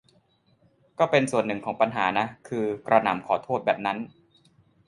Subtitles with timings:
[0.99, 3.97] ก็เป็นส่วนหนึ่งของปัญหานะ คือกระหน่ำขอโทษแบบนั้น